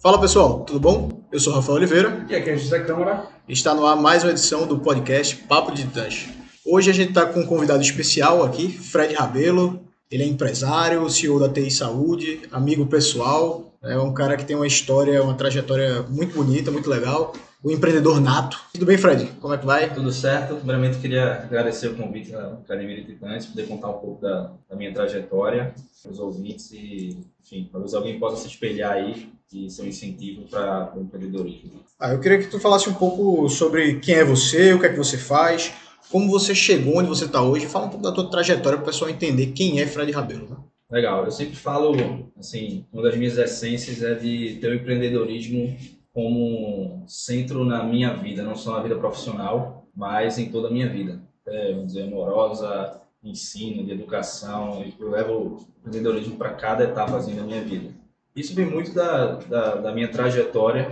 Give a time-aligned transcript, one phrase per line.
[0.00, 1.24] Fala pessoal, tudo bom?
[1.32, 2.24] Eu sou Rafael Oliveira.
[2.30, 3.26] E aqui é José Câmara.
[3.48, 6.28] Está no ar mais uma edição do podcast Papo de Titãs.
[6.64, 9.80] Hoje a gente está com um convidado especial aqui, Fred Rabelo.
[10.08, 13.67] Ele é empresário, CEO da TI Saúde, amigo pessoal.
[13.82, 17.32] É um cara que tem uma história, uma trajetória muito bonita, muito legal.
[17.62, 18.60] O empreendedor nato.
[18.72, 19.26] Tudo bem, Fred?
[19.40, 19.92] Como é que vai?
[19.92, 20.56] Tudo certo.
[20.56, 24.76] Primeiramente, queria agradecer o convite da Academia de Titãs, poder contar um pouco da, da
[24.76, 29.82] minha trajetória para os ouvintes e, enfim, talvez alguém possa se espelhar aí e ser
[29.82, 31.80] um incentivo para o empreendedorismo.
[31.98, 34.90] Ah, eu queria que tu falasse um pouco sobre quem é você, o que é
[34.90, 35.72] que você faz,
[36.10, 37.66] como você chegou onde você está hoje.
[37.66, 40.48] Fala um pouco da tua trajetória para o pessoal entender quem é Fred Rabelo.
[40.48, 40.56] Né?
[40.90, 41.24] Legal.
[41.24, 41.92] Eu sempre falo,
[42.38, 45.76] assim, uma das minhas essências é de ter o empreendedorismo
[46.12, 50.88] como centro na minha vida, não só na vida profissional, mas em toda a minha
[50.88, 51.20] vida.
[51.46, 54.82] É, vamos dizer, amorosa, ensino, de educação.
[54.98, 57.94] Eu levo o empreendedorismo para cada etapa assim, da minha vida.
[58.34, 60.90] Isso vem muito da, da, da, minha trajetória.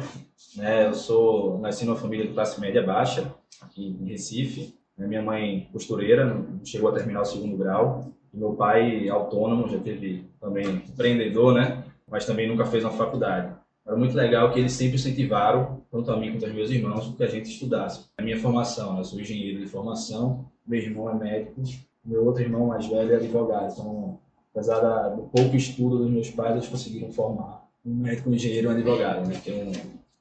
[0.57, 0.87] Né?
[0.87, 3.33] Eu sou nasci numa família de classe média baixa,
[3.63, 4.75] aqui em Recife.
[4.99, 8.13] Minha mãe costureira, não chegou a terminar o segundo grau.
[8.37, 11.83] Meu pai autônomo, já teve também empreendedor, né?
[12.07, 13.57] Mas também nunca fez uma faculdade.
[13.87, 17.25] Era muito legal que eles sempre incentivaram, tanto a mim quanto aos meus irmãos, que
[17.25, 18.05] a gente estudasse.
[18.19, 19.01] A minha formação, né?
[19.01, 21.63] eu sou engenheiro de formação, meu irmão é médico,
[22.05, 23.73] meu outro irmão mais velho é advogado.
[23.73, 24.19] Então,
[24.53, 28.71] apesar do pouco estudo dos meus pais, eles conseguiram formar um médico, um engenheiro e
[28.71, 29.41] um advogado, né?
[29.43, 29.73] que é um,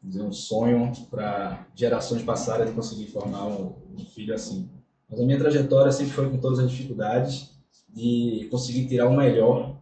[0.01, 4.69] dizer, um sonho para gerações passadas de conseguir formar um, um, filho assim.
[5.09, 7.54] Mas a minha trajetória sempre foi com todas as dificuldades
[7.95, 9.73] de conseguir tirar o melhor,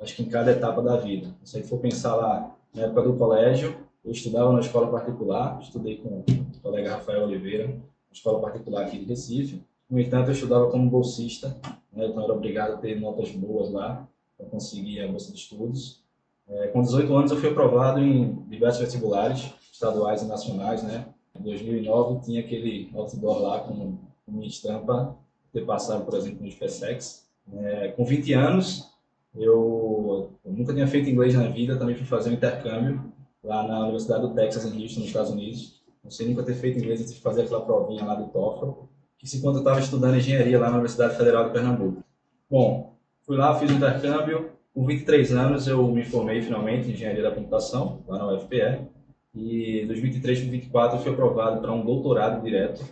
[0.00, 1.34] acho que em cada etapa da vida.
[1.42, 5.58] Se a gente for pensar lá na época do colégio, eu estudava na escola particular,
[5.60, 9.60] estudei com o colega Rafael Oliveira, na escola particular aqui de Recife.
[9.90, 11.56] No entanto, eu estudava como bolsista,
[11.92, 14.06] né, então era obrigado a ter notas boas lá
[14.38, 16.04] para conseguir a bolsa de estudos.
[16.48, 20.84] É, com 18 anos, eu fui aprovado em diversos vestibulares, estaduais e nacionais.
[20.84, 21.04] Né?
[21.34, 25.16] Em 2009, tinha aquele outdoor lá com, com minha estampa,
[25.52, 27.25] ter passado, por exemplo, no SpaceX.
[27.52, 28.92] É, com 20 anos,
[29.34, 33.12] eu, eu, nunca tinha feito inglês na vida, também fui fazer um intercâmbio
[33.42, 35.82] lá na Universidade do Texas, em Houston, nos Estados Unidos.
[36.02, 38.86] Não sei nunca ter feito inglês, eu tive que fazer aquela provinha lá do TOEFL
[39.26, 42.04] isso quando eu estava estudando engenharia lá na Universidade Federal de Pernambuco.
[42.48, 42.94] Bom,
[43.26, 44.50] fui lá, fiz o intercâmbio.
[44.72, 48.86] Com 23 anos eu me formei finalmente em engenharia da computação, lá na UFPE.
[49.34, 52.84] E dos 23 para 24 eu fui aprovado para um doutorado direto.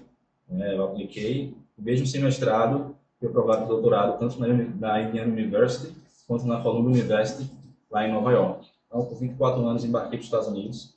[0.48, 0.74] Né?
[0.74, 2.93] Eu apliquei, mesmo sem mestrado,
[3.24, 5.94] fui aprovado para doutorado tanto na, na Indiana University
[6.26, 7.50] quanto na Columbia University,
[7.90, 8.66] lá em Nova York.
[8.86, 10.94] Então, com 24 anos, embarquei para os Estados Unidos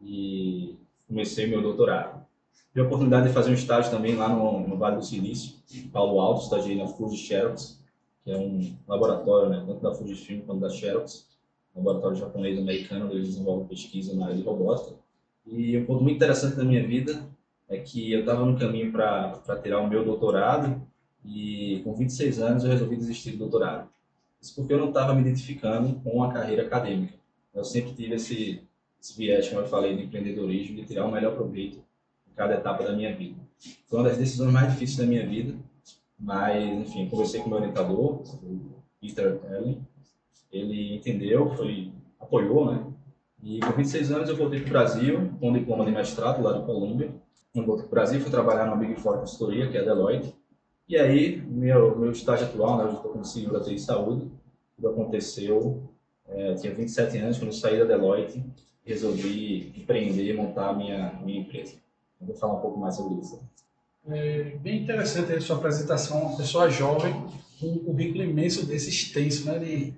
[0.00, 2.24] e comecei meu doutorado.
[2.72, 5.88] Tive a oportunidade de fazer um estágio também lá no, no Vale do Silício, em
[5.88, 7.82] Paulo Alto, estagiei na Fuji Xerox,
[8.22, 11.26] que é um laboratório, né, tanto da Fujifilm quanto da Xerox,
[11.74, 14.96] um laboratório japonês americano, onde eles desenvolvem pesquisa na área de robótica.
[15.46, 17.24] E um ponto muito interessante da minha vida
[17.68, 20.87] é que eu estava no caminho para tirar o meu doutorado
[21.28, 23.88] e com 26 anos eu resolvi desistir do doutorado.
[24.40, 27.14] Isso porque eu não estava me identificando com a carreira acadêmica.
[27.54, 28.62] Eu sempre tive esse,
[29.00, 31.84] esse viés, como eu falei, de empreendedorismo, de tirar o melhor proveito
[32.34, 33.36] cada etapa da minha vida.
[33.86, 35.54] Foi uma das decisões mais difíceis da minha vida,
[36.18, 39.84] mas, enfim, conversei com meu orientador, o Peter Ellen,
[40.50, 42.86] ele entendeu, foi, apoiou, né?
[43.42, 46.58] E com 26 anos eu voltei para o Brasil com um diploma de mestrado lá
[46.58, 47.12] de Colômbia.
[47.54, 50.34] Eu voltei para o Brasil, fui trabalhar na Big Four Consultoria, que é a Deloitte.
[50.88, 54.26] E aí, meu, meu estágio atual, né, eu estou como CEO da TI Saúde,
[54.74, 55.82] tudo aconteceu,
[56.26, 58.42] é, tinha 27 anos, quando eu saí da Deloitte,
[58.86, 61.74] resolvi empreender e montar a minha, minha empresa.
[62.18, 63.38] Eu vou falar um pouco mais sobre isso.
[64.06, 67.22] É bem interessante a sua apresentação, uma pessoa jovem,
[67.60, 69.92] com um currículo imenso desse extenso, né, de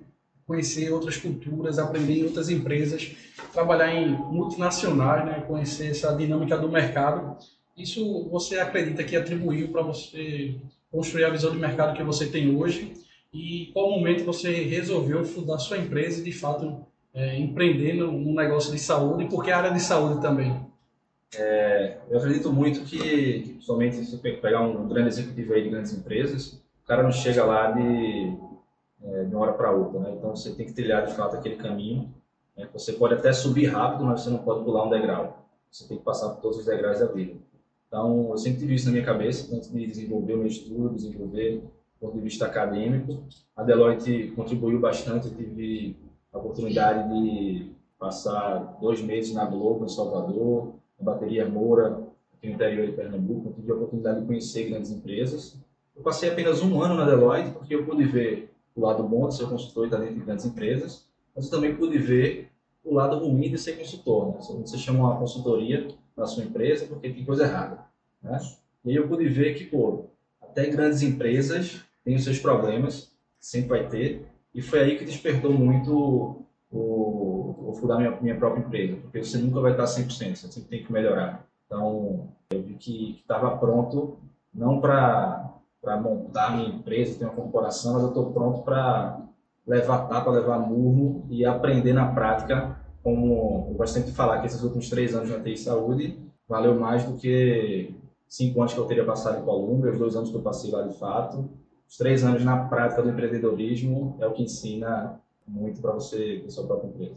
[0.45, 3.15] conhecer outras culturas, aprender em outras empresas,
[3.53, 7.37] trabalhar em multinacionais, né, conhecer essa dinâmica do mercado.
[7.77, 10.59] Isso você acredita que atribuiu para você
[10.91, 12.93] construir a visão de mercado que você tem hoje?
[13.33, 18.33] E qual momento você resolveu fundar sua empresa e, de fato, é, empreender no, no
[18.33, 19.23] negócio de saúde?
[19.23, 20.53] E por que a área de saúde também?
[21.33, 26.61] É, eu acredito muito que, somente se pegar um grande executivo aí de grandes empresas,
[26.83, 28.33] o cara não chega lá de,
[29.01, 30.13] é, de uma hora para outra, né?
[30.17, 32.13] Então você tem que trilhar de fato aquele caminho.
[32.57, 32.67] Né?
[32.73, 35.45] Você pode até subir rápido, mas você não pode pular um degrau.
[35.71, 37.35] Você tem que passar por todos os degraus da vida.
[37.91, 41.57] Então eu sempre tive isso na minha cabeça, tanto de desenvolver o meu estudo, desenvolver
[41.57, 43.21] do ponto de vista acadêmico.
[43.53, 45.97] A Deloitte contribuiu bastante, eu tive
[46.31, 52.53] a oportunidade de passar dois meses na Globo, em Salvador, a bateria Moura, aqui no
[52.53, 55.59] interior de Pernambuco, eu tive a oportunidade de conhecer grandes empresas.
[55.93, 59.35] Eu passei apenas um ano na Deloitte, porque eu pude ver o lado bom de
[59.35, 61.05] ser consultor e estar dentro de grandes empresas,
[61.35, 62.49] mas eu também pude ver
[62.85, 64.27] o lado ruim de ser consultor.
[64.27, 64.39] Né?
[64.39, 67.79] Você chama uma consultoria para sua empresa porque tem coisa errada.
[68.21, 68.39] Né?
[68.85, 70.05] E aí eu pude ver que, pô,
[70.41, 75.51] até grandes empresas têm os seus problemas, sempre vai ter, e foi aí que despertou
[75.51, 80.47] muito o, o fundar minha, minha própria empresa, porque você nunca vai estar 100%, você
[80.47, 81.45] sempre tem que melhorar.
[81.65, 84.17] Então, eu vi que estava pronto,
[84.53, 85.57] não para
[86.01, 89.21] montar minha empresa, ter uma corporação, mas eu estou pronto para
[89.65, 94.47] levar tapa, levar murro e aprender na prática, como eu gosto sempre de falar que
[94.47, 96.17] esses últimos três anos na TI Saúde
[96.47, 97.93] valeu mais do que
[98.27, 100.83] cinco anos que eu teria passado em Colômbia, os dois anos que eu passei lá
[100.83, 101.49] de fato.
[101.87, 106.49] Os três anos na prática do empreendedorismo é o que ensina muito para você ter
[106.49, 107.15] sua própria empresa.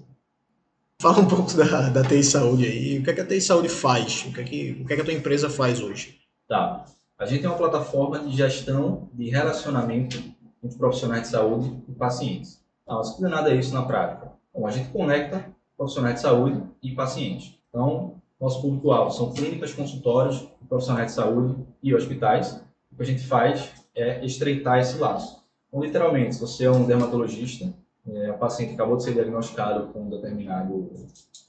[1.00, 2.98] Fala um pouco da, da TI Saúde aí.
[2.98, 4.25] O que, é que a TI Saúde faz?
[4.26, 6.19] O que, é que, o que, é que a tua empresa faz hoje?
[6.48, 6.84] Tá.
[7.19, 10.16] A gente tem uma plataforma de gestão de relacionamento
[10.62, 12.60] entre profissionais de saúde e pacientes.
[12.86, 14.32] Não, mas que nada é isso na prática.
[14.52, 17.58] Bom, a gente conecta profissionais de saúde e pacientes.
[17.68, 22.60] Então, nosso público-alvo são clínicas, consultórios, profissionais de saúde e hospitais.
[22.92, 25.44] O que a gente faz é estreitar esse laço.
[25.68, 27.72] Então, literalmente, se você é um dermatologista,
[28.06, 30.90] é, paciente acabou de ser diagnosticado com um determinado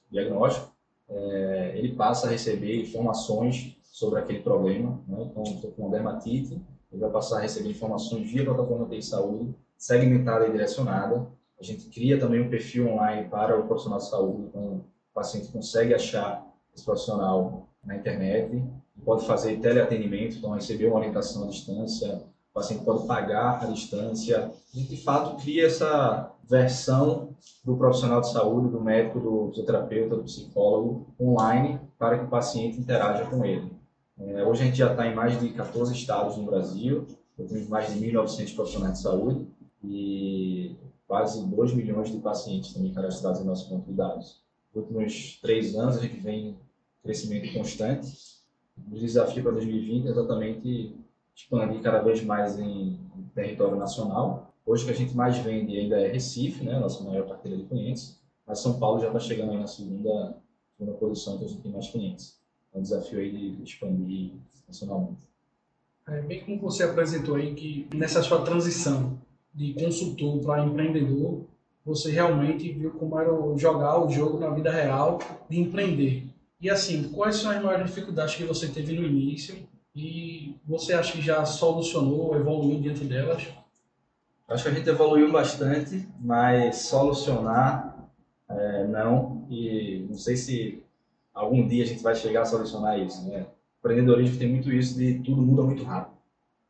[0.10, 0.72] diagnóstico,
[1.10, 5.00] é, ele passa a receber informações sobre aquele problema.
[5.08, 5.28] Né?
[5.30, 6.62] Então, estou com uma dermatite,
[6.92, 11.28] ele vai passar a receber informações via plataforma de saúde, segmentada e direcionada.
[11.60, 15.48] A gente cria também um perfil online para o profissional de saúde, então o paciente
[15.48, 18.64] consegue achar esse profissional na internet,
[19.06, 24.52] pode fazer teleatendimento, então receber uma orientação à distância, o paciente pode pagar à distância.
[24.74, 30.16] A gente, de fato, cria essa versão do profissional de saúde, do médico, do fisioterapeuta,
[30.16, 33.72] do psicólogo online para que o paciente interaja com ele.
[34.18, 37.06] É, hoje a gente já está em mais de 14 estados no Brasil,
[37.36, 39.48] temos mais de 1.900 profissionais de saúde
[39.84, 40.76] e
[41.08, 44.42] quase 2 milhões de pacientes também cadastrados em nosso banco de dados.
[44.74, 46.58] Nos últimos três anos a gente vem em
[47.04, 48.08] crescimento constante.
[48.92, 50.96] O desafio para 2020 é exatamente
[51.36, 53.00] expandir cada vez mais em,
[53.34, 54.54] território nacional.
[54.66, 57.66] Hoje o que a gente mais vende ainda é Recife, né, nossa maior carteira de
[57.66, 60.38] clientes, mas São Paulo já está chegando aí na segunda,
[60.78, 62.40] segunda posição que a gente tem mais clientes.
[62.74, 64.32] É um desafio aí de expandir
[64.68, 65.28] nacionalmente.
[66.08, 69.18] É, bem como você apresentou aí que nessa sua transição
[69.56, 71.46] de consultor para empreendedor,
[71.86, 75.20] você realmente viu como era jogar o jogo na vida real
[75.50, 76.28] de empreender.
[76.60, 79.56] E assim, quais são as maiores dificuldades que você teve no início
[79.96, 83.48] e você acha que já solucionou, evoluiu diante delas?
[84.48, 88.10] Acho que a gente evoluiu bastante, mas solucionar
[88.50, 89.46] é, não.
[89.50, 90.84] E não sei se
[91.34, 93.28] algum dia a gente vai chegar a solucionar isso.
[93.28, 93.46] Né?
[93.84, 96.15] O empreendedorismo tem muito isso de tudo muda muito rápido.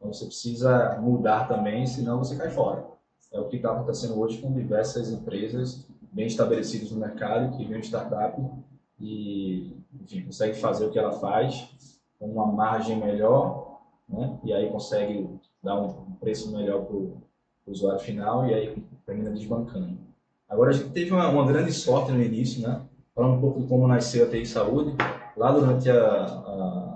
[0.06, 2.86] Então você precisa mudar também, senão você cai fora.
[3.34, 7.80] É o que está acontecendo hoje com diversas empresas bem estabelecidas no mercado, que vêm
[7.82, 8.40] startup
[9.00, 11.68] e enfim, consegue fazer o que ela faz
[12.20, 14.38] com uma margem melhor, né?
[14.44, 15.28] e aí consegue
[15.62, 17.18] dar um preço melhor para o
[17.66, 19.98] usuário final e aí termina desbancando.
[20.48, 22.80] Agora a gente teve uma, uma grande sorte no início, né?
[23.16, 24.96] falando um pouco de como nasceu a TI Saúde.
[25.36, 26.95] Lá durante a, a,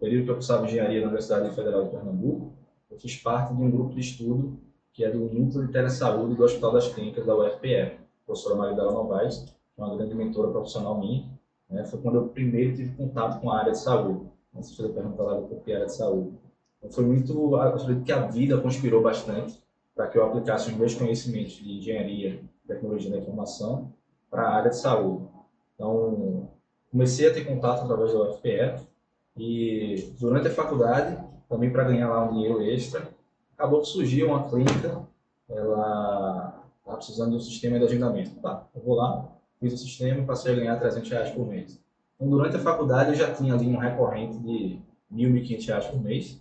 [0.00, 2.52] período que eu cursava engenharia na Universidade Federal de Pernambuco,
[2.90, 4.58] eu fiz parte de um grupo de estudo
[4.92, 7.92] que é do Núcleo de Telesaúde do Hospital das Clínicas da UFPE, a
[8.26, 9.46] professora Maridela Novaes,
[9.78, 11.24] é uma grande mentora profissional minha.
[11.68, 11.84] Né?
[11.84, 14.28] Foi quando eu primeiro tive contato com a área de saúde.
[14.54, 16.36] Você fez a pergunta lá do porquê área de saúde.
[16.78, 19.62] Então, foi muito, acredito que a vida conspirou bastante
[19.94, 23.92] para que eu aplicasse os meus conhecimentos de engenharia, tecnologia da informação
[24.28, 25.28] para a área de saúde.
[25.74, 26.48] Então,
[26.90, 28.89] comecei a ter contato através da UFPE
[29.36, 33.08] e durante a faculdade, também para ganhar lá um dinheiro extra,
[33.56, 35.02] acabou que surgiu uma clínica,
[35.48, 38.40] ela estava precisando de um sistema de agendamento.
[38.40, 41.80] Tá, eu vou lá, fiz o sistema e passei a ganhar 300 reais por mês.
[42.16, 44.78] Então, durante a faculdade, eu já tinha ali um recorrente de
[45.12, 46.40] 1.000, 1.500 reais por mês.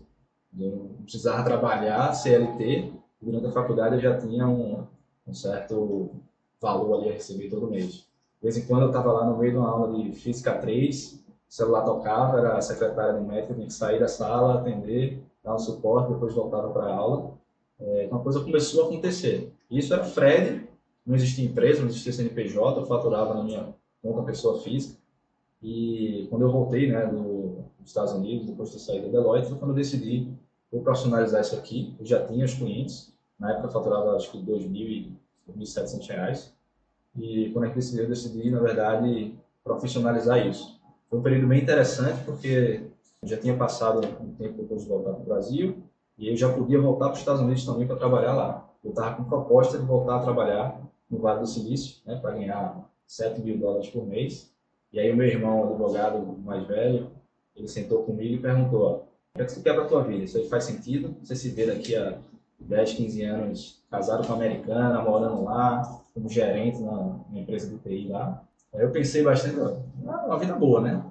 [0.58, 2.92] Eu precisava trabalhar, CLT.
[3.22, 4.86] Durante a faculdade, eu já tinha um,
[5.28, 6.10] um certo
[6.60, 7.94] valor ali a receber todo mês.
[7.94, 11.24] De vez em quando eu estava lá no meio de uma aula de Física 3,
[11.50, 15.56] o celular tocava, era a secretária de médico, tinha que sair da sala, atender, dar
[15.56, 17.34] um suporte, depois voltava para a aula.
[17.80, 19.52] É, então a coisa começou a acontecer.
[19.70, 20.68] Isso era Fred,
[21.06, 25.00] não existia empresa, não existia CNPJ, eu faturava na minha conta pessoa física.
[25.62, 29.58] E quando eu voltei né, do, dos Estados Unidos, depois de saído da Deloitte, foi
[29.58, 30.32] quando eu decidi
[30.72, 31.96] vou profissionalizar isso aqui.
[32.00, 35.54] Eu já tinha os clientes, na época eu faturava acho que R$ 2.000 e R$
[35.58, 36.52] 1.700.
[37.52, 40.79] Quando a gente decidiu, eu decidi, na verdade, profissionalizar isso.
[41.10, 42.84] Foi um período bem interessante, porque
[43.24, 45.78] já tinha passado um tempo depois de voltar para o Brasil,
[46.18, 48.70] e eu já podia voltar para os Estados Unidos também para trabalhar lá.
[48.84, 52.88] Eu estava com proposta de voltar a trabalhar no Vale do Silício, né, para ganhar
[53.08, 54.52] 7 mil dólares por mês.
[54.94, 57.10] E aí o meu irmão, advogado mais velho,
[57.56, 59.00] ele sentou comigo e perguntou, ó, o
[59.36, 60.24] que, é que você quer para tua vida?
[60.24, 61.16] Isso aí faz sentido?
[61.24, 62.20] Você se vê daqui a
[62.60, 67.78] 10, 15 anos casado com uma americana, morando lá, como gerente na, na empresa de
[67.78, 68.44] TI lá.
[68.74, 71.04] Aí eu pensei bastante, ó, uma vida boa, né?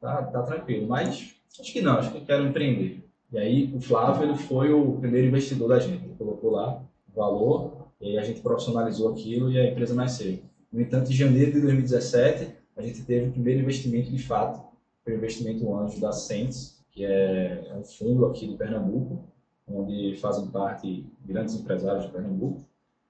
[0.00, 3.04] Tá, tá tranquilo, mas acho que não, acho que eu quero empreender.
[3.32, 6.80] E aí o Flávio ele foi o primeiro investidor da gente, ele colocou lá
[7.14, 10.40] valor, e a gente profissionalizou aquilo e a empresa nasceu.
[10.72, 14.60] No entanto, em janeiro de 2017, a gente teve o primeiro investimento de fato,
[15.04, 19.24] foi o investimento anjo da Sentes, que é, é um fundo aqui de Pernambuco,
[19.68, 22.60] onde fazem parte grandes empresários de Pernambuco.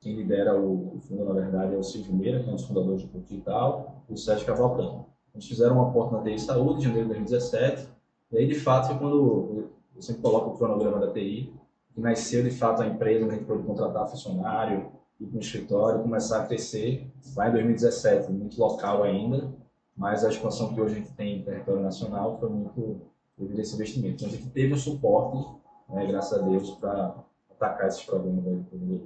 [0.03, 3.03] Quem lidera o, fundo, na verdade, é o Silvio Meira, que é um dos fundadores
[3.03, 5.07] do Porto Digital, o Sérgio Cavalcante.
[5.33, 7.89] Eles fizeram um aporte na TI Saúde em janeiro de 2017,
[8.33, 11.55] e aí, de fato, foi quando eu sempre coloco o cronograma da TI,
[11.95, 14.91] que nasceu, de fato, a empresa, a gente pôde contratar funcionário,
[15.21, 17.07] ir para o escritório, começar a crescer.
[17.35, 19.55] Vai em 2017, muito local ainda,
[19.97, 23.03] mas a expansão que hoje a gente tem em território nacional foi muito
[23.39, 24.15] devido a esse investimento.
[24.15, 25.47] Então, a gente teve um suporte,
[25.89, 27.15] né, graças a Deus, para
[27.51, 29.03] atacar esses problemas aí.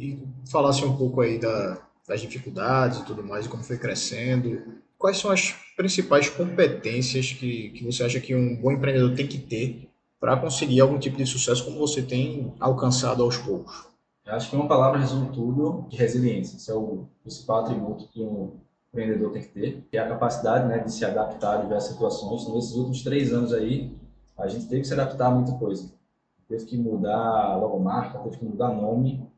[0.00, 0.18] E
[0.50, 1.78] falasse um pouco aí da,
[2.08, 4.62] das dificuldades e tudo mais, como foi crescendo.
[4.96, 9.36] Quais são as principais competências que, que você acha que um bom empreendedor tem que
[9.36, 13.88] ter para conseguir algum tipo de sucesso como você tem alcançado aos poucos?
[14.24, 16.56] Eu acho que uma palavra resume tudo de resiliência.
[16.56, 18.52] Esse é o principal atributo que um
[18.88, 22.42] empreendedor tem que ter, que é a capacidade né, de se adaptar a diversas situações.
[22.42, 23.94] Então, nesses últimos três anos aí,
[24.38, 25.92] a gente teve que se adaptar a muita coisa.
[26.48, 29.29] Teve que mudar logomarca, teve que mudar nome.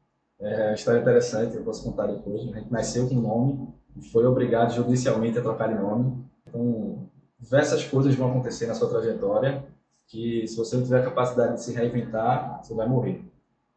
[0.43, 2.41] É uma história interessante, eu posso contar depois.
[2.41, 6.25] A gente nasceu com nome e foi obrigado judicialmente a trocar de nome.
[6.47, 6.99] Então,
[7.39, 9.65] diversas coisas vão acontecer na sua trajetória
[10.09, 13.23] que se você não tiver a capacidade de se reinventar, você vai morrer.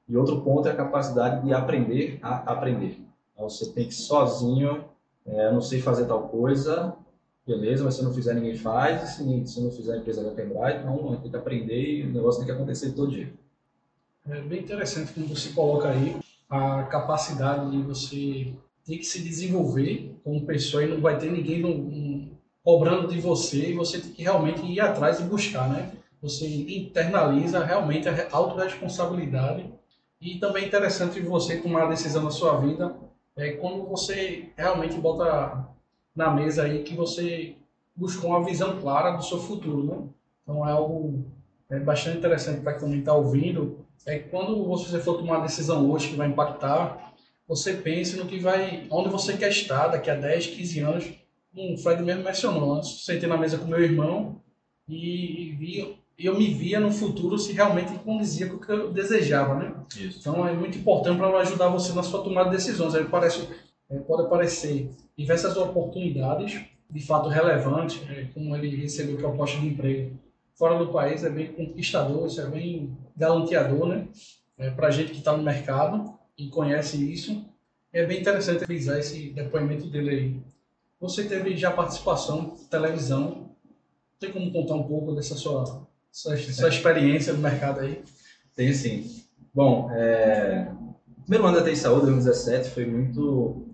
[0.10, 3.00] E outro ponto é a capacidade de aprender a aprender.
[3.34, 4.86] Então, você tem que sozinho,
[5.24, 6.96] é, não sei fazer tal coisa,
[7.46, 10.80] beleza, mas se não fizer ninguém faz, se, se não fizer a empresa vai quebrar,
[10.80, 13.32] então tem que aprender e o negócio tem que acontecer todo dia.
[14.28, 16.18] É bem interessante como você coloca aí
[16.50, 18.54] a capacidade de você
[18.86, 23.70] ter que se desenvolver como pessoa e não vai ter ninguém no, cobrando de você
[23.70, 25.92] e você tem que realmente ir atrás e buscar, né?
[26.22, 29.70] você internaliza realmente a autorresponsabilidade
[30.20, 32.96] e também é interessante você tomar a decisão na sua vida
[33.38, 35.68] é quando você realmente bota
[36.16, 37.56] na mesa aí que você
[37.96, 40.08] buscou uma visão clara do seu futuro, né?
[40.42, 41.26] Então é algo
[41.70, 43.86] é bastante interessante para quem está ouvindo.
[44.06, 47.14] É quando você for tomar uma decisão hoje que vai impactar,
[47.48, 51.14] você pense no que vai, onde você quer estar daqui a 10, 15 anos.
[51.56, 54.42] Um Fred mesmo mencionou, antes sentei na mesa com meu irmão
[54.88, 59.56] e vi eu me via no futuro se realmente condizia com o que eu desejava,
[59.56, 59.76] né?
[59.98, 60.20] Isso.
[60.20, 62.96] Então é muito importante para ajudar você na sua tomada de decisões.
[62.96, 63.50] Aí parece,
[63.90, 70.18] é, pode aparecer diversas oportunidades, de fato relevantes, é, como ele recebeu proposta de emprego
[70.56, 74.08] fora do país, é bem conquistador, isso é bem galanteador, né?
[74.58, 77.46] É, para gente que está no mercado e conhece isso,
[77.92, 80.42] é bem interessante revisar esse depoimento dele aí.
[81.00, 83.52] Você teve já participação televisão,
[84.20, 85.86] tem como contar um pouco dessa sua
[86.16, 88.02] sua, sua experiência no mercado aí?
[88.56, 89.24] Tenho sim.
[89.54, 90.72] Bom, é...
[91.24, 93.68] primeiro ano da TI Saúde, 2017, foi muito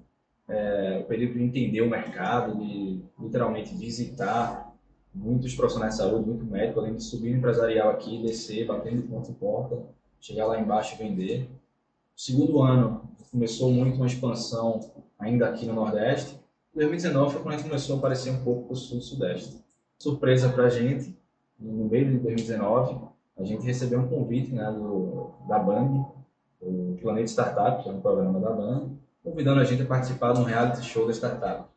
[0.50, 4.70] é, o período de entender o mercado, de literalmente visitar
[5.13, 9.33] muitos profissionais de saúde, muito médico, além de subir empresarial aqui, descer, batendo porta em
[9.33, 9.83] porta,
[10.19, 11.49] chegar lá embaixo e vender.
[12.15, 16.39] O segundo ano começou muito uma expansão ainda aqui no Nordeste.
[16.73, 19.61] 2019 foi quando a gente começou a aparecer um pouco para o Sul e Sudeste.
[19.99, 21.17] Surpresa para a gente,
[21.59, 22.97] no meio de 2019,
[23.37, 26.05] a gente recebeu um convite né, do, da Band,
[26.61, 28.91] o Planeta Startup, que é um programa da Band,
[29.23, 31.70] convidando a gente a participar de um reality show da startup.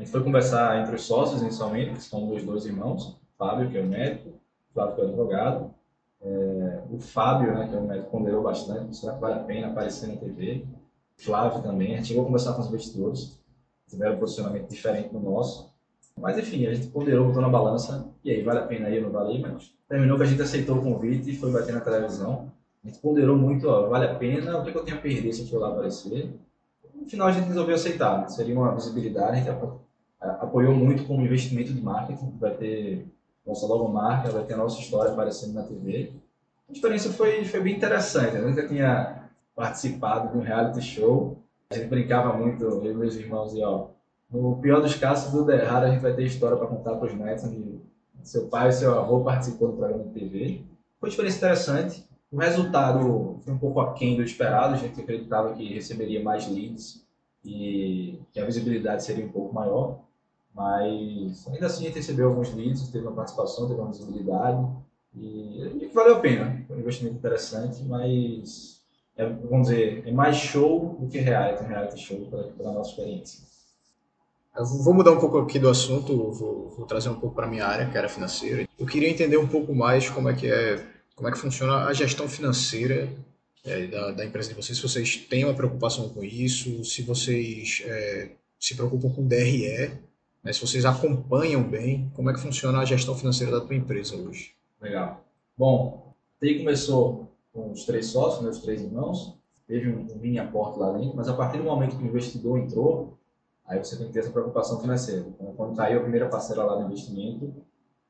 [0.00, 3.76] A gente foi conversar entre os sócios inicialmente, que são os dois irmãos, Fábio, que
[3.76, 4.30] é o médico,
[4.72, 5.74] Flávio, que é o advogado.
[6.22, 9.66] É, o Fábio, né, que é o médico, ponderou bastante, será que vale a pena
[9.66, 10.64] aparecer na TV.
[11.18, 11.92] Flávio também.
[11.92, 13.38] A gente chegou a conversar com os investidores,
[13.90, 15.70] tiveram um posicionamento diferente do nosso.
[16.16, 19.12] Mas enfim, a gente ponderou, botou na balança, e aí, vale a pena ir ou
[19.12, 22.50] não vale mas terminou que a gente aceitou o convite e foi bater na televisão.
[22.82, 25.00] A gente ponderou muito, ó, vale a pena, o que, é que eu tenho a
[25.00, 26.34] perder se eu for lá aparecer?
[26.94, 29.50] No final a gente resolveu aceitar, seria uma visibilidade, a gente
[30.20, 33.06] apoiou muito com o investimento de marketing, vai ter
[33.46, 36.12] nossa logomarca, vai ter a nossa história aparecendo na TV.
[36.68, 41.38] A experiência foi, foi bem interessante, eu nunca tinha participado de um reality show,
[41.70, 43.88] a gente brincava muito, eu e meus irmãos, e ó,
[44.30, 47.06] no pior dos casos, se tudo errado, a gente vai ter história para contar para
[47.06, 47.80] os netos de
[48.22, 50.64] seu pai e seu avô participou do programa de TV.
[51.00, 52.04] Foi uma experiência interessante.
[52.30, 54.74] O resultado foi um pouco aquém do esperado.
[54.74, 57.04] A gente acreditava que receberia mais leads
[57.44, 60.00] e que a visibilidade seria um pouco maior,
[60.54, 64.66] mas ainda assim a gente recebeu alguns leads, teve uma participação, teve uma visibilidade
[65.16, 66.64] e, valeu a pena.
[66.66, 68.80] Foi um investimento interessante, mas
[69.16, 72.18] é, vamos dizer, é mais show do que reality, reality show
[72.56, 73.40] pela, nossa experiência.
[74.56, 77.64] Eu vou mudar um pouco aqui do assunto, vou, vou trazer um pouco para minha
[77.64, 78.68] área, que era financeira.
[78.78, 81.92] Eu queria entender um pouco mais como é que é, como é que funciona a
[81.92, 83.08] gestão financeira
[83.64, 87.82] é, da, da, empresa de vocês, se vocês têm uma preocupação com isso, se vocês
[87.84, 89.92] é, se preocupam com DRE,
[90.42, 94.16] né, se vocês acompanham bem, como é que funciona a gestão financeira da tua empresa
[94.16, 94.54] hoje?
[94.80, 95.22] Legal.
[95.56, 100.78] Bom, TI começou com os três sócios, os três irmãos, teve um, um mini aporte
[100.78, 103.18] lá dentro, mas a partir do momento que o investidor entrou,
[103.66, 105.26] aí você tem que ter essa preocupação financeira.
[105.28, 107.52] Então, quando caiu a primeira parcela lá do investimento,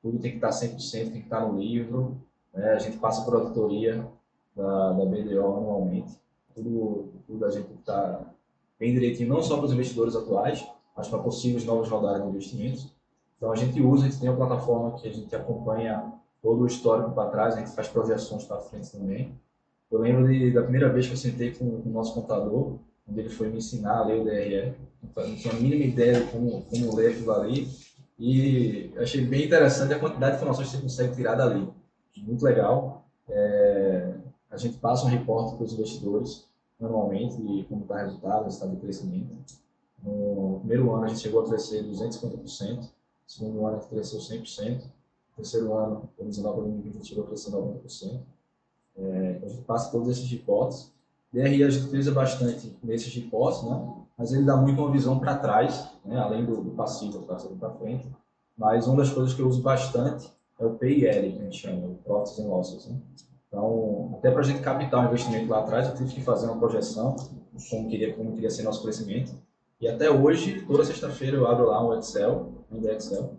[0.00, 2.20] tudo tem que estar 100%, tem que estar no livro,
[2.54, 4.06] né, a gente passa por auditoria
[4.54, 6.18] da, da BDO anualmente,
[6.54, 8.22] tudo, tudo a gente está
[8.78, 10.66] bem direitinho, não só para os investidores atuais,
[10.96, 12.92] mas para possíveis novos rodadas de investimentos.
[13.36, 16.66] Então a gente usa, a gente tem uma plataforma que a gente acompanha todo o
[16.66, 19.34] histórico para trás, a gente faz projeções para frente também.
[19.90, 22.78] Eu lembro de, da primeira vez que eu sentei com, com o nosso contador,
[23.08, 24.74] onde ele foi me ensinar a ler o DRE.
[25.16, 27.68] Não tinha a mínima ideia de como, como ler aquilo ali.
[28.18, 31.66] E achei bem interessante a quantidade de informações que você consegue tirar dali.
[32.18, 33.04] Muito legal.
[33.28, 34.14] É,
[34.50, 36.46] a gente passa um reporte para os investidores
[36.80, 39.34] anualmente de como está o resultado, o estado de crescimento.
[40.02, 42.88] No primeiro ano a gente chegou a crescer 250%, no
[43.26, 44.90] segundo ano a gente cresceu 100%, no
[45.36, 48.20] terceiro ano, 2019 para 2020, a gente chegou a crescer 90%.
[48.96, 50.92] É, a gente passa todos esses reportes.
[51.32, 53.94] DRI a gente utiliza bastante nesses reportes, né?
[54.18, 56.18] mas ele dá muito uma visão para trás, né?
[56.18, 58.06] além do, do passivo, para frente.
[58.58, 61.86] Mas uma das coisas que eu uso bastante é o PIL, que a gente chama,
[61.86, 62.86] o Profits and Losses.
[62.86, 63.00] Né?
[63.48, 66.58] Então, até para a gente captar o investimento lá atrás, eu tive que fazer uma
[66.58, 67.16] projeção,
[67.70, 69.32] como queria, como queria ser nosso crescimento.
[69.80, 73.32] E até hoje, toda sexta-feira eu abro lá um Excel, um Excel,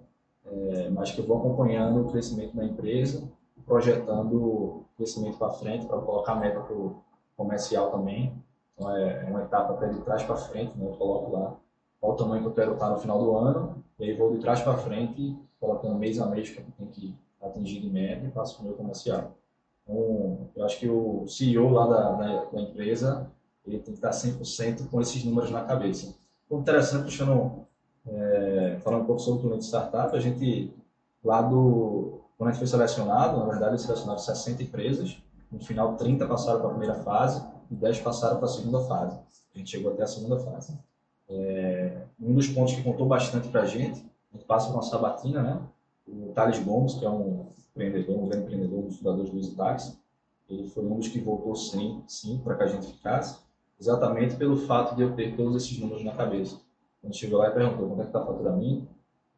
[0.43, 3.29] é, mas que eu vou acompanhando o crescimento da empresa,
[3.63, 6.99] projetando o crescimento para frente, para colocar meta para o
[7.37, 8.33] comercial também.
[8.73, 10.87] Então, é, é, uma etapa até de trás para frente, né?
[10.87, 11.55] eu coloco lá
[11.99, 14.39] qual o tamanho que eu quero estar no final do ano, e aí vou de
[14.39, 18.31] trás para frente, colocando mês a mês que eu tenho que atingir de meta e
[18.31, 19.35] passo para o meu comercial.
[19.83, 23.31] Então, eu acho que o CEO lá da, da, da empresa
[23.63, 26.19] ele tem que estar 100% com esses números na cabeça.
[26.51, 27.65] Interessante, puxando,
[28.05, 30.73] é, falando um pouco sobre o cliente startup, a gente,
[31.23, 35.17] lá do, quando a gente foi selecionado, na verdade, eles selecionaram 60 empresas,
[35.51, 39.17] no final 30 passaram para a primeira fase e 10 passaram para a segunda fase.
[39.53, 40.77] A gente chegou até a segunda fase.
[41.29, 44.81] É, um dos pontos que contou bastante para a gente, a gente passa por uma
[44.81, 45.61] sabatina, né?
[46.07, 49.55] O Thales Gomes, que é um empreendedor, um grande empreendedor, um dos fundadores do Easy
[49.55, 49.97] Taxi,
[50.49, 53.39] ele foi um dos que voltou sim, sim para que a gente ficasse,
[53.81, 56.61] exatamente pelo fato de eu ter todos esses números na cabeça.
[57.01, 58.87] Quando chegou lá e perguntou como é que está a faturamento,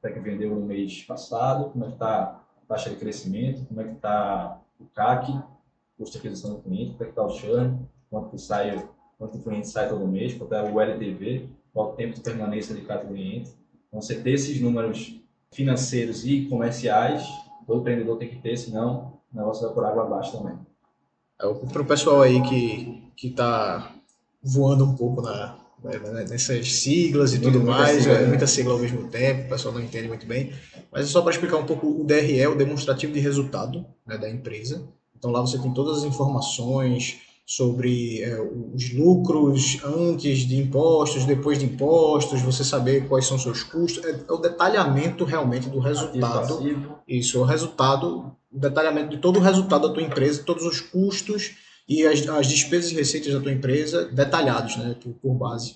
[0.02, 3.66] como é que vendeu no mês passado, como é que está a taxa de crescimento,
[3.66, 5.40] como é que está o CAC,
[5.98, 7.80] custo de aquisição do cliente, como é que está o churn,
[8.10, 8.86] quanto que sai,
[9.18, 12.76] quanto o cliente sai todo mês, quanto é o LTV, qual o tempo de permanência
[12.76, 13.54] de cada cliente.
[13.88, 17.26] Então, você ter esses números financeiros e comerciais
[17.66, 20.58] todo empreendedor tem que ter, senão o negócio vai por água abaixo também.
[21.42, 23.94] É, Para o pessoal aí que está
[24.44, 28.74] voando um pouco na, né, nessas siglas e tudo muita mais, sigla, é, muita sigla
[28.74, 30.52] ao mesmo tempo, o pessoal não entende muito bem.
[30.92, 34.30] Mas é só para explicar um pouco o DRE, o demonstrativo de resultado né, da
[34.30, 34.88] empresa.
[35.18, 38.42] Então lá você tem todas as informações, sobre é,
[38.74, 44.12] os lucros antes de impostos, depois de impostos, você saber quais são seus custos, é,
[44.28, 46.60] é o detalhamento realmente do resultado.
[47.08, 51.56] Isso, o resultado, o detalhamento de todo o resultado da tua empresa, todos os custos
[51.88, 55.76] e as, as despesas e receitas da tua empresa detalhados, né, por, base.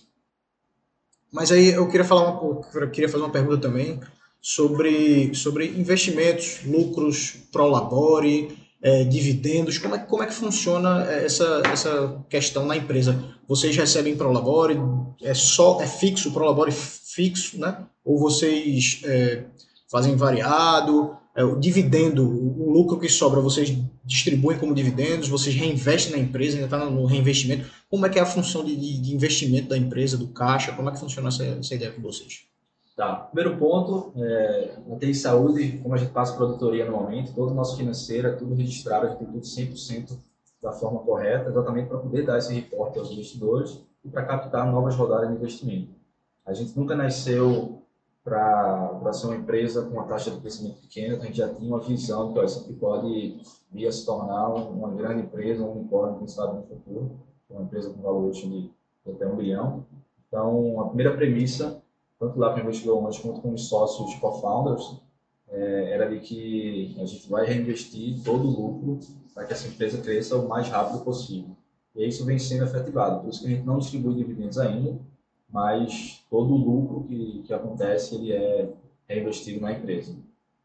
[1.31, 3.99] Mas aí eu queria falar uma, queria fazer uma pergunta também
[4.41, 9.77] sobre sobre investimentos, lucros, prolabore, é, dividendos?
[9.77, 13.21] Como é, como é que funciona essa, essa questão na empresa?
[13.47, 14.77] Vocês recebem Prolabore,
[15.21, 17.85] é só é fixo, Prolabore fixo, né?
[18.03, 19.45] Ou vocês é,
[19.89, 21.17] fazem variado?
[21.37, 23.71] É, o dividendo, o lucro que sobra, vocês
[24.03, 27.69] distribuem como dividendos, vocês reinvestem na empresa, ainda está no reinvestimento.
[27.87, 30.71] Como é que é a função de, de, investimento da empresa, do caixa?
[30.71, 32.47] Como é que funciona essa, essa ideia com vocês?
[32.95, 33.29] Tá.
[33.31, 37.77] Primeiro ponto, é, TI Saúde, como a gente passa por auditoria anualmente, todo o nosso
[37.77, 40.17] financeiro é tudo registrado, a gente tem tudo 100%
[40.59, 44.95] da forma correta, exatamente para poder dar esse reporte aos investidores e para captar novas
[44.95, 45.91] rodadas de investimento.
[46.43, 47.76] A gente nunca nasceu
[48.27, 51.79] para ser uma empresa com uma taxa de crescimento pequena, a gente já tinha uma
[51.79, 56.27] visão que isso aqui pode vir a se tornar uma grande empresa, um unicórnio, quem
[56.27, 58.69] sabe, no futuro, uma empresa com valor de
[59.07, 59.85] até um bilhão.
[60.27, 61.81] Então, a primeira premissa,
[62.19, 65.01] tanto lá para investidor anjo quanto com os sócios co-founders,
[65.49, 68.99] é, era de que a gente vai reinvestir todo o lucro
[69.33, 71.55] para que essa empresa cresça o mais rápido possível.
[71.95, 73.21] E isso vem sendo efetivado.
[73.21, 74.99] Por isso que a gente não distribui dividendos ainda,
[75.49, 78.69] mas todo o lucro que, que acontece ele é
[79.07, 80.15] reinvestido na empresa.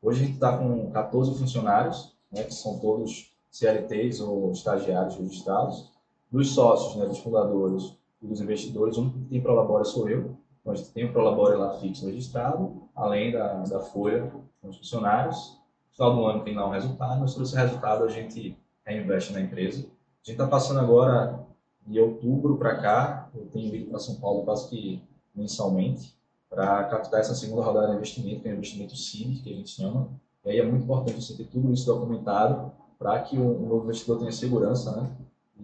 [0.00, 5.92] Hoje a gente está com 14 funcionários, né, que são todos CLTs ou estagiários registrados.
[6.30, 10.36] Dos sócios, né, dos fundadores e dos investidores, um que tem Prolabore sou eu.
[10.60, 14.78] Então a gente tem o Prolabore lá fixo registrado, além da, da folha com os
[14.78, 15.60] funcionários.
[15.90, 19.32] No final do ano tem lá um resultado, mas todo esse resultado a gente reinveste
[19.32, 19.80] na empresa.
[19.80, 21.44] A gente está passando agora
[21.86, 25.02] de outubro para cá, eu tenho ido para São Paulo quase que
[25.34, 26.14] mensalmente
[26.48, 29.70] para captar essa segunda rodada de investimento, que é o investimento CID, que a gente
[29.70, 30.10] chama.
[30.44, 34.18] E aí é muito importante você ter tudo isso documentado para que o, novo investidor
[34.18, 35.10] tenha segurança, né?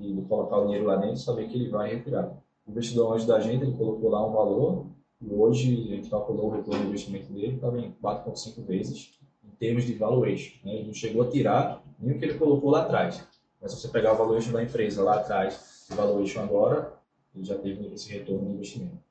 [0.00, 2.32] E colocar o dinheiro lá dentro saber que ele vai retirar.
[2.66, 4.86] O investidor antes da gente, ele colocou lá um valor
[5.20, 9.50] e hoje a gente calculou o retorno do investimento dele, estava em 4,5 vezes em
[9.56, 10.54] termos de valuation.
[10.64, 10.76] Né?
[10.76, 13.22] Ele não chegou a tirar nem o que ele colocou lá atrás.
[13.60, 16.94] Mas se você pegar o valuation da empresa lá atrás e o valuation agora,
[17.34, 19.07] ele já teve esse retorno no investimento.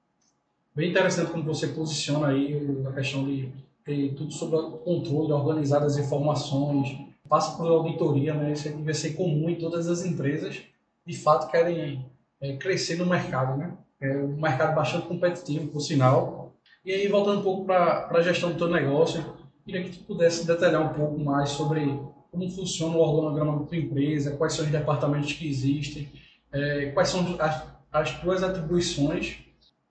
[0.78, 2.56] Bem interessante como você posiciona aí
[2.88, 3.50] a questão de
[3.84, 6.96] ter tudo sob controle, organizar as informações,
[7.28, 8.52] passa por auditoria, né?
[8.52, 10.62] Isso deve ser comum em todas as empresas,
[11.04, 12.06] de fato querem
[12.40, 13.74] é, crescer no mercado, né?
[14.00, 16.54] É um mercado bastante competitivo, por sinal.
[16.86, 19.26] E aí, voltando um pouco para a gestão do teu negócio,
[19.66, 21.86] queria que tu pudesse detalhar um pouco mais sobre
[22.32, 26.08] como funciona o organograma da tua empresa, quais são os departamentos que existem,
[26.52, 29.47] é, quais são as, as tuas atribuições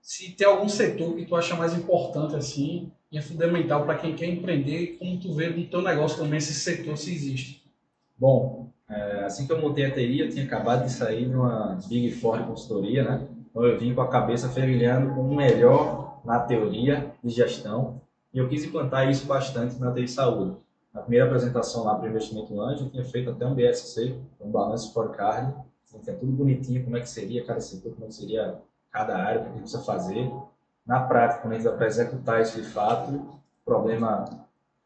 [0.06, 4.14] se tem algum setor que tu acha mais importante assim e é fundamental para quem
[4.14, 7.68] quer empreender, como tu vê no teu negócio também esse setor se existe.
[8.16, 11.80] Bom, é, assim que eu montei a TI, eu tinha acabado de sair de uma
[11.88, 13.26] Big Four consultoria, né?
[13.50, 18.00] Então eu vim com a cabeça fervilhando com o melhor na teoria de gestão
[18.32, 20.56] e eu quis implantar isso bastante na TI Saúde.
[20.94, 24.52] Na primeira apresentação lá para o Investimento Anjo, eu tinha feito até um BSC, um
[24.52, 25.52] Balance Scorecard,
[26.00, 28.56] tinha tudo bonitinho, como é que seria cada setor, como é que seria
[28.96, 30.32] cada área, o que precisa fazer.
[30.86, 34.24] Na prática, quando a gente vai para executar isso de fato, o problema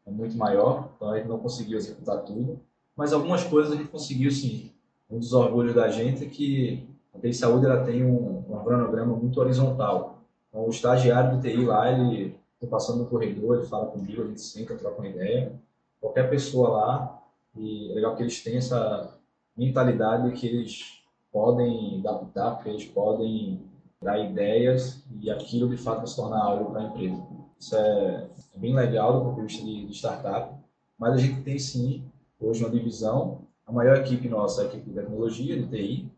[0.05, 2.59] é muito maior, então a gente não conseguiu executar tudo.
[2.95, 4.71] Mas algumas coisas a gente conseguiu sim.
[5.09, 9.39] Um dos orgulhos da gente é que a TI Saúde ela tem um, um muito
[9.39, 10.19] horizontal.
[10.49, 14.27] Então, o estagiário do TI lá, ele está passando no corredor, ele fala comigo, a
[14.27, 15.53] gente senta, troca uma ideia.
[15.99, 17.21] Qualquer pessoa lá,
[17.55, 19.13] e é legal que eles têm essa
[19.55, 23.61] mentalidade que eles podem adaptar, porque eles podem
[24.01, 27.23] dar ideias e aquilo de fato se tornar algo para a empresa.
[27.59, 30.55] Isso é, é, bem legal do ponto de vista de, de, startup,
[30.97, 32.03] mas a gente tem sim,
[32.39, 33.41] hoje, uma divisão.
[33.65, 36.11] A maior equipe nossa é a equipe de tecnologia, de TI,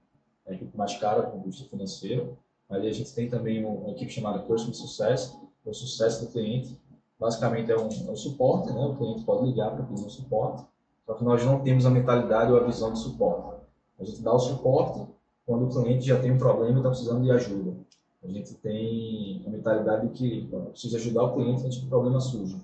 [0.45, 2.37] é a equipe mais cara do ponto de vista financeiro.
[2.69, 6.31] Ali a gente tem também uma equipe chamada Customer Success, que é o sucesso do
[6.31, 6.79] cliente.
[7.19, 8.79] Basicamente é um, é um suporte, né?
[8.79, 10.65] o cliente pode ligar para pedir um suporte,
[11.05, 13.61] só que nós não temos a mentalidade ou a visão de suporte.
[13.99, 15.05] A gente dá o suporte
[15.45, 17.75] quando o cliente já tem um problema e está precisando de ajuda.
[18.23, 22.19] A gente tem a mentalidade de que precisa ajudar o cliente antes que o problema
[22.21, 22.57] surja.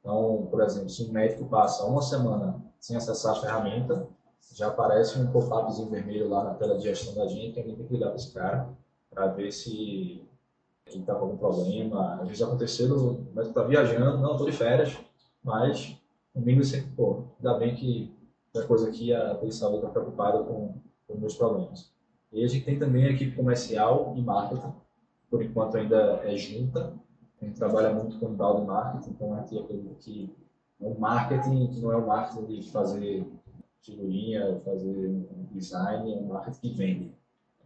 [0.00, 4.08] Então, por exemplo, se um médico passa uma semana sem acessar a ferramenta,
[4.54, 7.86] já aparece um pop-upzinho vermelho lá na tela de gestão da gente, a gente tem
[7.86, 8.68] que ligar para esse cara
[9.10, 10.26] para ver se
[10.86, 12.14] ele está com algum problema.
[12.14, 14.96] Às vezes aconteceu, o médico está viajando, não, estou de férias,
[15.44, 15.96] mas
[16.34, 18.12] o mínimo sempre, pô, ainda bem que
[18.56, 20.74] a coisa aqui, a Saúde está preocupada com,
[21.06, 21.90] com os meus problemas.
[22.32, 24.72] E a gente tem também a equipe comercial e marketing,
[25.30, 26.94] por enquanto ainda é junta.
[27.40, 30.34] A gente trabalha muito com inbound marketing, então a gente acredita que
[30.80, 33.26] é um marketing que não é o um marketing de fazer
[33.82, 37.14] figurinha, fazer design, é um marketing que vende.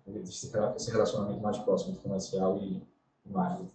[0.09, 2.83] Existe esse relacionamento mais próximo entre comercial e
[3.25, 3.71] marketing.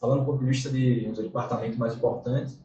[0.00, 2.58] Falando do ponto de vista de um departamento mais importante,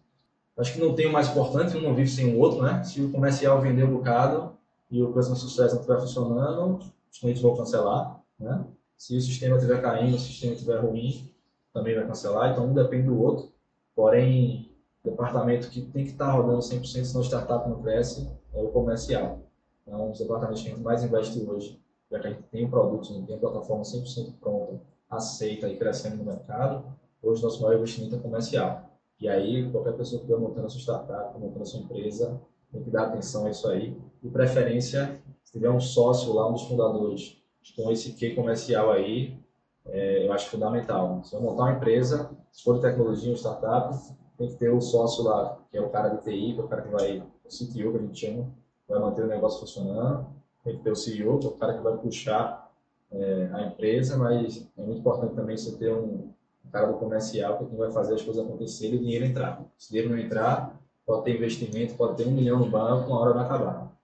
[0.57, 2.83] acho que não tem o mais importante, um não vive sem o outro, né?
[2.83, 4.53] Se o comercial vender um bocado
[4.89, 6.79] e o customer sucesso não estiver funcionando,
[7.11, 8.65] os clientes vão cancelar, né?
[8.97, 11.31] Se o sistema estiver caindo, o sistema estiver ruim,
[11.73, 13.51] também vai cancelar, então um depende do outro.
[13.95, 14.71] Porém,
[15.03, 18.69] o departamento que tem que estar rodando 100%, senão a startup não cresce, é o
[18.69, 19.39] comercial.
[19.85, 21.79] Então, os departamentos que a gente mais investe hoje,
[22.11, 26.17] já que a gente tem um produto, tem uma plataforma 100% pronta, aceita e crescendo
[26.17, 26.83] no mercado,
[27.21, 28.89] hoje nosso maior investimento é comercial.
[29.19, 32.39] E aí, qualquer pessoa que estiver montando a sua startup, montando a sua empresa,
[32.71, 33.97] tem que dar atenção a isso aí.
[34.23, 37.41] E preferência se tiver um sócio lá, um dos fundadores,
[37.73, 39.39] com esse quê comercial aí,
[39.85, 41.23] é, eu acho fundamental.
[41.23, 43.97] Se eu montar uma empresa, se for de tecnologia, uma startup,
[44.37, 46.67] tem que ter o sócio lá, que é o cara de TI, que é o
[46.67, 48.51] cara que vai, o CTO que a gente chama,
[48.89, 50.27] vai manter o negócio funcionando.
[50.65, 52.69] Tem que ter o CEO, que é o cara que vai puxar
[53.09, 56.29] é, a empresa, mas é muito importante também você ter um,
[56.65, 59.63] um cara do comercial que vai fazer as coisas acontecerem e o dinheiro entrar.
[59.77, 63.21] Se o dinheiro não entrar, pode ter investimento, pode ter um milhão no banco, uma
[63.21, 63.96] hora vai acabar.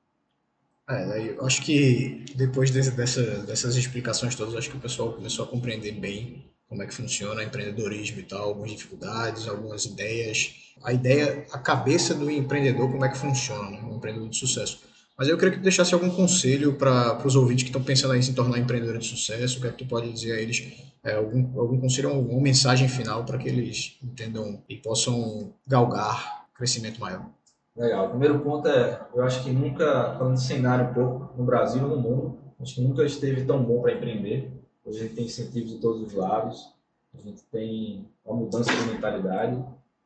[0.89, 5.46] É, eu acho que depois desse, dessa, dessas explicações todas, acho que o pessoal começou
[5.46, 10.56] a compreender bem como é que funciona empreendedorismo e tal, algumas dificuldades, algumas ideias.
[10.84, 13.82] A ideia, a cabeça do empreendedor, como é que funciona, né?
[13.84, 14.82] um empreendedor de sucesso.
[15.17, 18.22] Mas eu queria que tu deixasse algum conselho para os ouvintes que estão pensando em
[18.22, 19.60] se tornar empreendedor de sucesso.
[19.60, 20.74] O que é que tu pode dizer a eles?
[21.04, 27.00] É, algum, algum conselho, alguma mensagem final para que eles entendam e possam galgar crescimento
[27.00, 27.30] maior?
[27.76, 28.06] Legal.
[28.06, 31.88] O primeiro ponto é, eu acho que nunca, falando de cenário um pouco, no Brasil
[31.88, 34.52] no mundo, acho que nunca esteve tão bom para empreender.
[34.86, 36.72] Hoje a gente tem incentivos de todos os lados,
[37.14, 39.64] a gente tem uma mudança de mentalidade,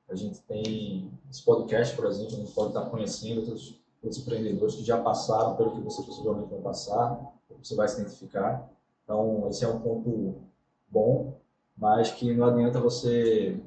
[0.09, 4.75] a gente tem esse podcast, por exemplo, a gente pode estar conhecendo outros os empreendedores
[4.75, 7.19] que já passaram pelo que você possivelmente vai passar,
[7.61, 8.69] você vai se identificar.
[9.03, 10.35] Então, esse é um ponto
[10.89, 11.33] bom,
[11.75, 13.59] mas que não adianta você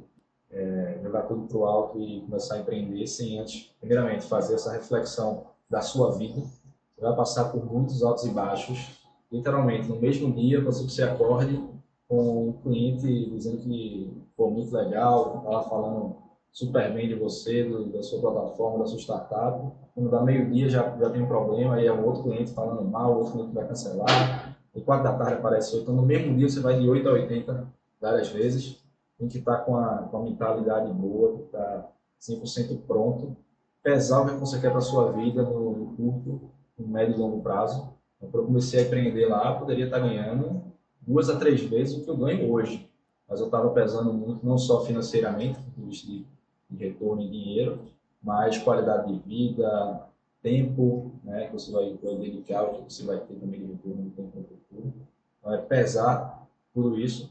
[0.51, 4.73] é, jogar tudo para o alto e começar a empreender sem antes, primeiramente, fazer essa
[4.73, 6.41] reflexão da sua vida.
[6.41, 9.01] Você vai passar por muitos altos e baixos.
[9.31, 11.63] Literalmente, no mesmo dia, você, você acorde
[12.09, 16.17] com um cliente dizendo que foi muito legal, estava falando
[16.53, 19.73] super bem de você, do, da sua plataforma, da sua startup.
[19.95, 23.17] Quando dá meio-dia já, já tem um problema, aí é um outro cliente falando mal,
[23.17, 24.57] outro cliente vai cancelar.
[24.75, 25.93] E quatro da tarde aparece outro.
[25.93, 27.69] Então, no mesmo dia, você vai de 8 a 80
[28.01, 28.80] várias vezes.
[29.21, 33.37] Tem que estar com a, com a mentalidade boa, estar 100% pronto.
[33.83, 37.19] Pesar o que você quer para a sua vida no, no curto, no médio e
[37.19, 37.89] longo prazo.
[38.17, 40.63] Então, quando eu comecei a empreender lá, poderia estar ganhando
[41.01, 42.91] duas a três vezes o que eu ganho hoje.
[43.29, 46.27] Mas eu estava pesando muito, não só financeiramente, do ponto de
[46.71, 47.81] de retorno em dinheiro,
[48.23, 50.07] mas qualidade de vida,
[50.43, 54.11] tempo, né, que você vai, vai dedicar, que você vai ter também de retorno no
[54.11, 54.93] tempo futuro.
[55.39, 57.31] Então, é pesar tudo isso.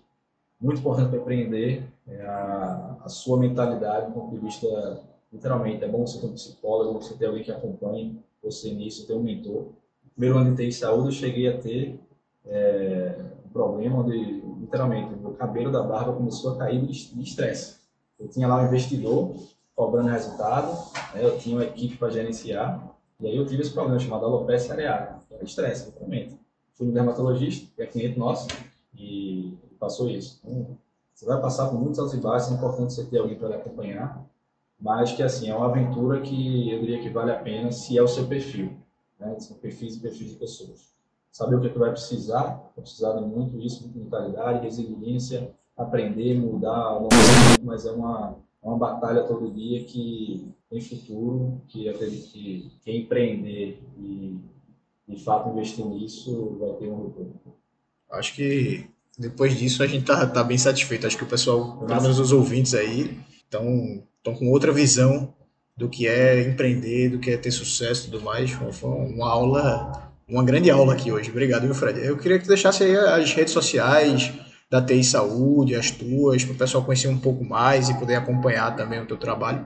[0.60, 5.88] Muito importante para empreender é a, a, sua mentalidade do ponto de vista, literalmente, é
[5.88, 9.68] bom você ter um psicólogo, você ter alguém que acompanhe você nisso, ter um mentor.
[10.16, 12.00] Primeiro ano de Saúde, eu cheguei a ter
[12.46, 17.80] é, um problema onde, literalmente, o cabelo da barba começou a cair de estresse
[18.20, 19.34] eu tinha lá um investidor
[19.74, 20.72] cobrando resultado,
[21.16, 21.24] né?
[21.24, 25.20] eu tinha uma equipe para gerenciar, e aí eu tive esse problema chamado alopecia areata,
[25.28, 26.38] que era estresse, literalmente.
[26.74, 28.48] Fui no dermatologista, que é cliente nosso,
[28.94, 30.40] e passou isso.
[30.44, 30.78] Então,
[31.14, 34.26] você vai passar por muitos altos e baixos, é importante você ter alguém para acompanhar,
[34.80, 38.02] mas que assim, é uma aventura que eu diria que vale a pena se é
[38.02, 38.78] o seu perfil,
[39.20, 39.38] né?
[39.40, 40.94] São perfis e perfis de pessoas.
[41.32, 46.40] Saber o que, é que vai precisar, vai precisar de muito isso, mentalidade, resiliência, aprender,
[46.40, 47.00] mudar,
[47.64, 53.02] mas é uma, é uma batalha todo dia que tem futuro, que acredito que quem
[53.02, 54.40] empreender e
[55.08, 57.40] de fato investir nisso vai ter um retorno.
[58.10, 61.08] Acho que depois disso a gente tá, tá bem satisfeito.
[61.08, 65.34] Acho que o pessoal, pelo menos os ouvintes aí, estão com outra visão
[65.76, 68.52] do que é empreender, do que é ter sucesso e tudo mais.
[68.52, 71.32] Foi uma aula, uma grande aula aqui hoje.
[71.32, 72.06] Obrigado, viu, Fred?
[72.06, 74.32] Eu queria que tu deixasse aí as redes sociais,
[74.70, 78.76] da TI Saúde, as tuas, para o pessoal conhecer um pouco mais e poder acompanhar
[78.76, 79.66] também o teu trabalho?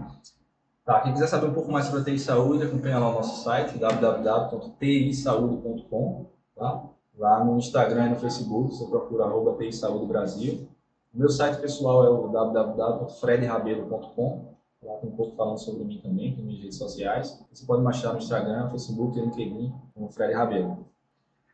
[0.86, 3.44] Tá, quem quiser saber um pouco mais sobre a TI Saúde, acompanha lá o nosso
[3.44, 6.84] site, www.tisaude.com, tá?
[7.18, 10.68] Lá no Instagram e no Facebook, você procura arroba TI Saúde Brasil.
[11.14, 14.54] O meu site pessoal é o www.fredrabelo.com.
[14.82, 17.40] Lá tem um pouco falando sobre mim também, tem minhas redes sociais.
[17.52, 20.86] Você pode me achar no Instagram, Facebook e LinkedIn como Fred Rabelo.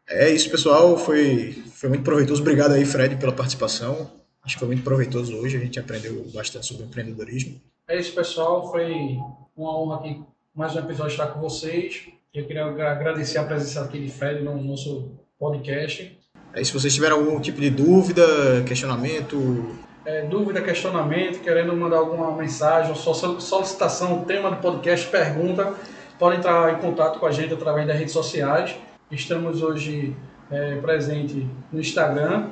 [0.08, 0.98] É isso, pessoal.
[0.98, 2.42] Foi, foi muito proveitoso.
[2.42, 4.10] Obrigado aí, Fred, pela participação.
[4.44, 5.58] Acho que foi muito proveitoso hoje.
[5.58, 7.62] A gente aprendeu bastante sobre empreendedorismo.
[7.88, 8.72] É isso, pessoal.
[8.72, 9.20] Foi
[9.56, 10.24] uma honra aqui,
[10.56, 12.10] mais um episódio estar com vocês.
[12.34, 16.20] Eu queria agradecer a presença aqui de Fred no nosso podcast.
[16.54, 18.24] É, se vocês tiverem algum tipo de dúvida,
[18.68, 19.74] questionamento.
[20.06, 25.74] É, dúvida, questionamento, querendo mandar alguma mensagem, solicitação, tema do podcast, pergunta,
[26.18, 28.76] podem entrar em contato com a gente através das redes sociais.
[29.10, 30.16] Estamos hoje
[30.52, 32.50] é, presente no Instagram.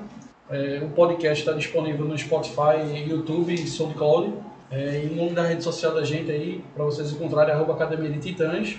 [0.50, 4.34] É, o podcast está disponível no Spotify, YouTube e SoundCloud.
[4.72, 8.20] É, em nome da rede social da gente aí, para vocês encontrarem, arroba Academia de
[8.20, 8.78] Titãs.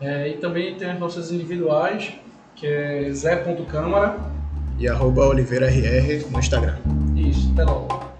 [0.00, 2.14] É, e também tem as nossas individuais,
[2.54, 4.16] que é zé.câmara.
[4.78, 6.76] E arroba OliveiraRR no Instagram.
[7.14, 8.13] Isso, até logo.